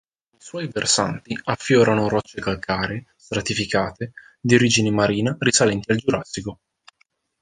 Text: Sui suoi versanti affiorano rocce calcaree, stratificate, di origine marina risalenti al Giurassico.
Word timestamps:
Sui 0.35 0.41
suoi 0.63 0.67
versanti 0.67 1.39
affiorano 1.43 2.07
rocce 2.09 2.41
calcaree, 2.41 3.05
stratificate, 3.15 4.13
di 4.39 4.55
origine 4.55 4.89
marina 4.89 5.35
risalenti 5.39 5.91
al 5.91 5.97
Giurassico. 5.99 6.59